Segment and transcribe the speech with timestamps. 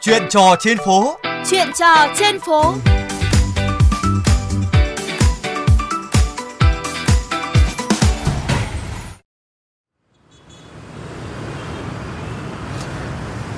[0.00, 1.16] Chuyện trò trên phố.
[1.50, 2.74] Chuyện trò trên phố.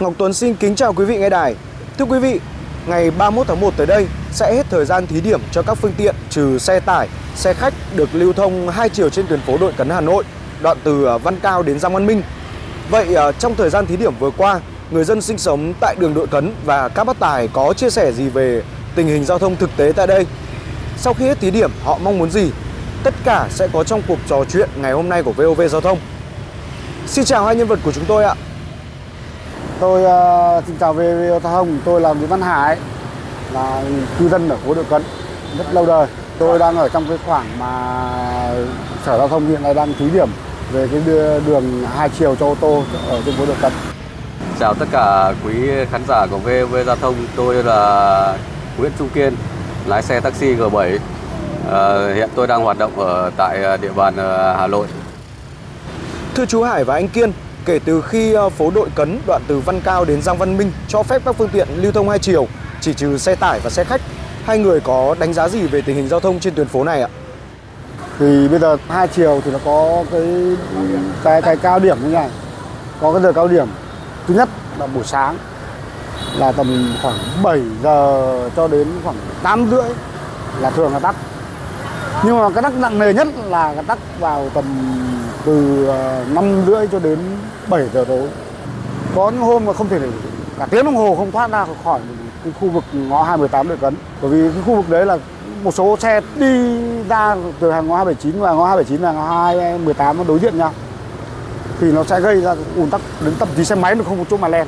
[0.01, 1.55] Ngọc Tuấn xin kính chào quý vị nghe đài.
[1.99, 2.41] Thưa quý vị,
[2.87, 5.93] ngày 31 tháng 1 tới đây sẽ hết thời gian thí điểm cho các phương
[5.97, 9.73] tiện trừ xe tải, xe khách được lưu thông hai chiều trên tuyến phố Đội
[9.73, 10.25] Cấn Hà Nội,
[10.63, 12.23] đoạn từ ờ, Văn Cao đến Giang Văn Minh.
[12.91, 14.61] Vậy ờ, trong thời gian thí điểm vừa qua,
[14.91, 18.13] người dân sinh sống tại đường Đội Cấn và các bác tài có chia sẻ
[18.13, 18.63] gì về
[18.95, 20.27] tình hình giao thông thực tế tại đây?
[20.97, 22.51] Sau khi hết thí điểm, họ mong muốn gì?
[23.03, 25.99] Tất cả sẽ có trong cuộc trò chuyện ngày hôm nay của VOV Giao thông.
[27.07, 28.35] Xin chào hai nhân vật của chúng tôi ạ.
[29.81, 32.77] Tôi uh, xin chào VOV giao thông, tôi là Nguyễn Văn Hải,
[33.53, 33.83] là
[34.19, 35.03] cư dân ở phố Đội Cấn,
[35.59, 36.07] rất lâu đời.
[36.39, 37.75] Tôi đang ở trong cái khoảng mà
[39.07, 40.29] Sở Giao thông hiện nay đang thí điểm
[40.73, 41.01] về cái
[41.47, 43.73] đường hai chiều cho ô tô ở trên phố Đội Cấn.
[44.61, 45.53] Chào tất cả quý
[45.91, 48.39] khán giả của VV Giao thông, tôi là
[48.79, 49.35] Nguyễn Trung Kiên,
[49.87, 50.99] lái xe taxi G7.
[51.73, 54.87] À, hiện tôi đang hoạt động ở tại địa bàn ờ, Hà Nội.
[56.35, 57.33] Thưa chú Hải và anh Kiên,
[57.65, 60.73] kể từ khi ờ, phố Đội Cấn đoạn từ Văn Cao đến Giang Văn Minh
[60.89, 62.47] cho phép các phương tiện lưu thông hai chiều,
[62.81, 64.01] chỉ trừ xe tải và xe khách,
[64.45, 67.03] hai người có đánh giá gì về tình hình giao thông trên tuyến phố này
[67.03, 67.09] ạ?
[68.19, 70.57] Thì bây giờ hai chiều thì nó có cái
[71.25, 72.31] cái cái cao điểm như này,
[73.01, 73.69] có cái giờ cao điểm.
[74.31, 75.37] Thứ nhất là buổi sáng
[76.37, 79.89] là tầm khoảng 7 giờ cho đến khoảng 8 rưỡi
[80.61, 81.17] là thường là tắt.
[82.25, 84.65] Nhưng mà cái tắc nặng nề nhất là cái tắc vào tầm
[85.45, 87.19] từ ờ, 5 rưỡi cho đến
[87.69, 88.29] 7 giờ tối.
[89.15, 90.09] Có những hôm mà không thể để
[90.59, 92.01] cả tiếng đồng hồ không thoát ra khỏi
[92.45, 93.95] cái khu vực ngõ 218 Đội Cấn.
[94.23, 95.19] Bởi vì cái khu vực đấy là
[95.63, 96.79] một số xe đi
[97.09, 100.73] ra từ hàng ngõ 279 và ngõ 279 là ngõ 218 nó đối diện nhau
[101.81, 104.25] thì nó sẽ gây ra ùn tắc đến tầm chí xe máy nó không có
[104.31, 104.67] chỗ mà len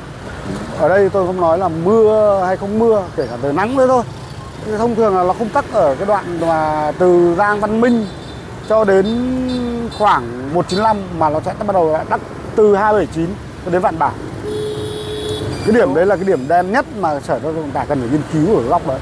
[0.79, 3.87] ở đây tôi không nói là mưa hay không mưa kể cả trời nắng nữa
[3.87, 4.03] thôi
[4.77, 8.07] thông thường là nó không tắc ở cái đoạn mà từ Giang Văn Minh
[8.69, 9.05] cho đến
[9.97, 12.21] khoảng 195 mà nó sẽ bắt đầu tắc
[12.55, 13.27] từ 279
[13.65, 14.11] cho đến Vạn Bảo.
[15.65, 17.99] Cái điểm đấy là cái điểm đen nhất mà Sở Giao thông Vận tải cần
[17.99, 18.99] phải nghiên cứu ở góc đấy.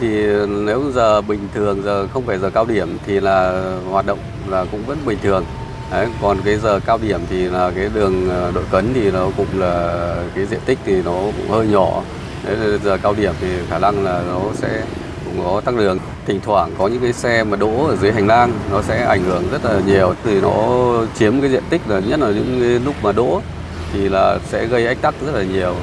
[0.00, 4.18] Thì nếu giờ bình thường, giờ không phải giờ cao điểm thì là hoạt động
[4.48, 5.44] là cũng vẫn bình thường.
[5.92, 9.26] Đấy, còn cái giờ cao điểm thì là cái đường ờ, Đội Cấn thì nó
[9.36, 12.02] cũng là cái diện tích thì nó cũng hơi nhỏ.
[12.44, 14.82] Đấy, là giờ cao điểm thì khả năng là nó sẽ
[15.24, 15.98] cũng có tắc đường.
[16.26, 19.24] Thỉnh thoảng có những cái xe mà đỗ ở dưới hành lang nó sẽ ảnh
[19.24, 20.54] hưởng rất là nhiều thì nó
[21.18, 23.40] chiếm cái diện tích là nhất là những cái lúc mà đỗ
[23.92, 25.74] thì là sẽ gây ách tắc rất là nhiều.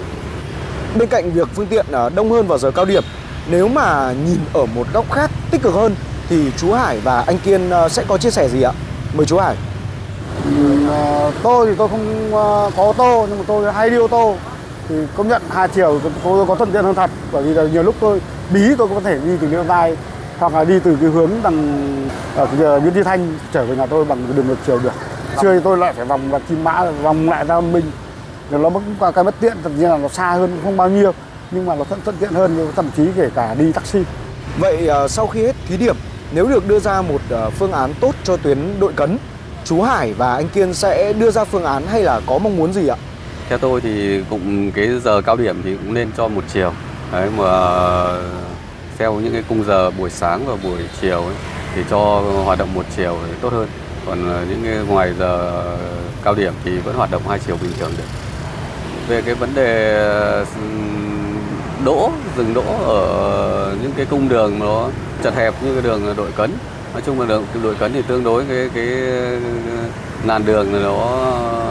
[0.95, 3.03] Bên cạnh việc phương tiện à, đông hơn vào giờ cao điểm,
[3.49, 5.95] nếu mà nhìn ở một góc khác tích cực hơn
[6.29, 8.71] thì chú Hải và anh Kiên ờ, sẽ có chia sẻ gì ạ?
[9.13, 9.55] Mời chú Hải.
[10.89, 14.07] À, tôi thì tôi không à, có ô tô nhưng mà tôi hay đi ô
[14.07, 14.35] tô.
[14.89, 17.83] Thì công nhận hai chiều tôi có thuận tiện hơn thật bởi vì là nhiều
[17.83, 18.21] lúc tôi
[18.53, 19.97] bí tôi có thể đi từ Liêu tai
[20.39, 21.83] hoặc là đi từ cái hướng đằng
[22.35, 24.55] ờ, ở cái ờ, Nguyễn Thị Thanh trở về nhà tôi bằng cái đường ngược
[24.67, 24.91] chiều được.
[25.41, 27.91] Chưa thì tôi lại phải vòng vào Kim Mã vòng lại ra Minh
[28.51, 30.89] rồi nó cũng qua cái bất tiện tất nhiên là nó xa hơn không bao
[30.89, 31.11] nhiêu
[31.51, 33.99] nhưng mà nó thuận thuận tiện hơn thậm chí kể cả đi taxi.
[34.59, 35.95] Vậy ờ, sau khi hết thí điểm,
[36.31, 37.21] nếu được đưa ra một
[37.59, 39.17] phương án tốt cho tuyến Đội Cấn,
[39.69, 42.73] chú Hải và anh Kiên sẽ đưa ra phương án hay là có mong muốn
[42.73, 42.95] gì ạ?
[43.49, 46.71] Theo tôi thì cũng cái giờ cao điểm thì cũng nên cho một chiều.
[47.11, 47.45] Đấy mà
[48.97, 51.35] theo những cái khung giờ buổi sáng và buổi chiều ấy,
[51.75, 51.97] thì cho
[52.45, 53.67] hoạt động một chiều thì tốt hơn.
[54.05, 55.63] Còn ờ, những cái ngoài giờ
[56.23, 58.03] cao điểm thì vẫn hoạt động hai chiều bình thường được.
[59.07, 60.45] Về cái vấn đề
[61.85, 64.89] đỗ, dừng đỗ ở những cái cung đường nó
[65.23, 66.51] chật hẹp như cái đường đội cấn.
[66.93, 69.37] Nói chung là đường đội cấn thì tương đối cái cái ờ,
[70.25, 70.95] làn đường nó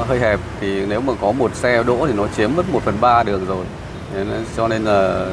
[0.08, 0.40] hơi hẹp.
[0.60, 3.46] Thì nếu mà có một xe đỗ thì nó chiếm mất 1 phần 3 đường
[3.46, 3.64] rồi.
[4.14, 5.26] Nên- cho nên là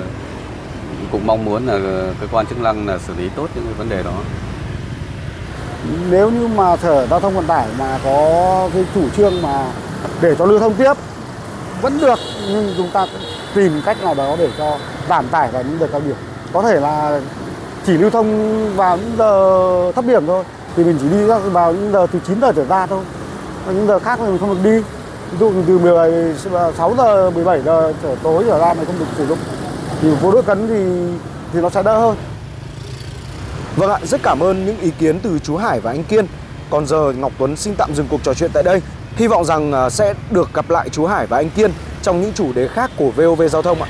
[1.12, 1.80] cũng mong muốn là
[2.22, 4.14] cơ quan chức năng là xử lý tốt những cái vấn đề đó.
[6.10, 9.66] Nếu như mà sở giao thông vận tải mà có cái chủ trương mà
[10.22, 10.94] để cho lưu thông tiếp,
[11.82, 13.06] vẫn được, nhưng chúng ta
[13.56, 14.78] tìm cách nào đó để cho
[15.10, 16.16] giảm tải vào những đợt cao điểm.
[16.54, 17.20] Có thể là
[17.86, 18.30] chỉ lưu thông
[18.76, 20.44] vào những giờ thấp điểm thôi
[20.76, 23.04] thì mình chỉ đi vào những giờ từ 9 giờ trở ra thôi
[23.66, 24.84] còn những giờ khác thì mình không được đi
[25.32, 29.28] ví dụ từ 16 giờ 17 giờ trở tối trở ra mình không được sử
[29.28, 29.38] dụng
[30.02, 30.84] thì phố đội cấn thì
[31.54, 32.16] thì nó sẽ đỡ hơn
[33.76, 36.26] Vâng ạ, rất cảm ơn những ý kiến từ chú Hải và anh Kiên.
[36.70, 38.82] Còn giờ Ngọc Tuấn xin tạm dừng cuộc trò chuyện tại đây.
[39.16, 41.72] Hy vọng rằng ờ, sẽ được gặp lại chú Hải và anh Kiên
[42.02, 43.90] trong những chủ đề khác của VOV Giao thông ạ.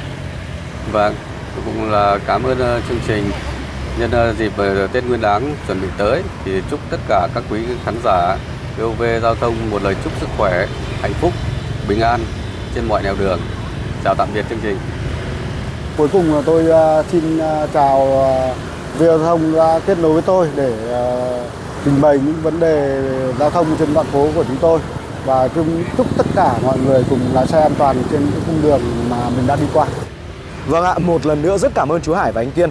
[0.91, 1.15] Vâng,
[1.65, 3.31] cũng là cảm ơn ờ, chương trình
[3.99, 7.43] nhân ờ, dịp ờ, Tết Nguyên đán chuẩn bị tới thì chúc tất cả các
[7.49, 8.37] quý khán giả
[8.77, 10.65] VOV Giao thông một lời chúc sức khỏe,
[11.01, 11.33] hạnh phúc,
[11.87, 12.19] bình an
[12.75, 13.39] trên mọi nẻo đường.
[14.03, 14.77] chào tạm biệt chương trình.
[15.97, 17.39] Cuối cùng là tôi à, xin
[17.73, 18.25] chào
[18.99, 20.71] giao thông đã kết nối với tôi để
[21.85, 23.01] trình bày những vấn đề
[23.39, 24.79] giao thông trên đoạn phố của chúng tôi
[25.25, 25.65] và chúc,
[25.97, 29.17] chúc tất cả mọi người cùng lái xe an toàn trên cái cung đường mà
[29.37, 29.87] mình đã đi qua.
[30.67, 32.69] Vâng ạ, một lần nữa rất cảm ơn chú Hải và anh Kiên.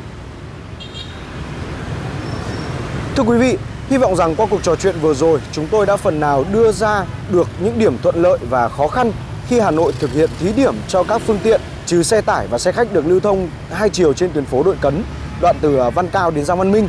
[3.17, 3.57] Thưa quý vị,
[3.89, 6.73] hy vọng rằng qua cuộc trò chuyện vừa rồi chúng tôi đã phần nào đưa
[6.73, 9.13] ra được những điểm thuận lợi và khó khăn
[9.49, 12.59] khi Hà Nội thực hiện thí điểm cho các phương tiện trừ xe tải và
[12.59, 15.03] xe khách được lưu thông hai chiều trên tuyến phố Đội Cấn,
[15.41, 16.89] đoạn từ Văn Cao đến Giang Văn Minh.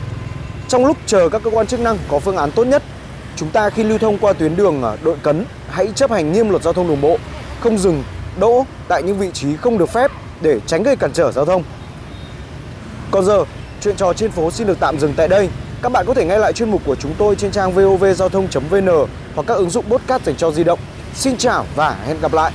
[0.68, 2.83] Trong lúc chờ các cơ quan chức năng có phương án tốt nhất,
[3.36, 6.50] chúng ta khi lưu thông qua tuyến đường à, Đội Cấn hãy chấp hành nghiêm
[6.50, 7.18] luật giao thông đường bộ,
[7.60, 8.04] không dừng,
[8.39, 10.12] đỗ tại những vị trí không được phép
[10.42, 11.63] để tránh gây cản trở giao thông.
[13.12, 13.44] Còn giờ,
[13.81, 15.50] chuyện trò trên phố xin được tạm dừng tại đây.
[15.81, 18.88] Các bạn có thể nghe lại chuyên mục của chúng tôi trên trang vovgiao thông.vn
[19.36, 20.80] hoặc các ứng dụng podcast dành cho di động.
[21.13, 22.51] Xin chào và hẹn gặp lại!